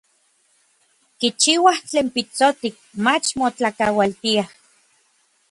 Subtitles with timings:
[1.19, 4.47] Kichiuaj tlen pitsotik, mach motlakaualtiaj.